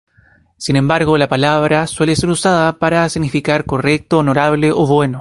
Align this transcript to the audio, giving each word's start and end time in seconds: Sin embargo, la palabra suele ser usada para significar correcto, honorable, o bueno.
Sin 0.57 0.77
embargo, 0.77 1.15
la 1.19 1.29
palabra 1.29 1.85
suele 1.85 2.15
ser 2.15 2.29
usada 2.31 2.79
para 2.79 3.07
significar 3.07 3.65
correcto, 3.65 4.17
honorable, 4.17 4.71
o 4.71 4.87
bueno. 4.87 5.09